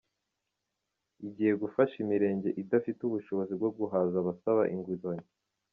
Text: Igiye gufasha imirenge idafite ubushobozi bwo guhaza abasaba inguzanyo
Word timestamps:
Igiye 1.27 1.53
gufasha 1.63 1.95
imirenge 2.03 2.49
idafite 2.61 2.99
ubushobozi 3.03 3.51
bwo 3.59 3.69
guhaza 3.77 4.15
abasaba 4.19 4.63
inguzanyo 4.73 5.27